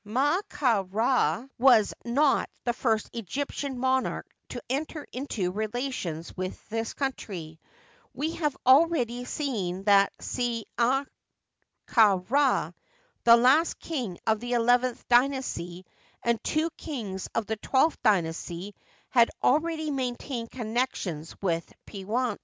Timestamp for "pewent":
21.85-22.39